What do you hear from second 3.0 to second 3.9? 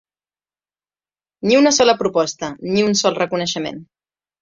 sol reconeixement.